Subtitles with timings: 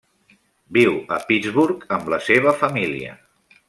[0.77, 3.17] Viu a Pittsburgh amb la seva família.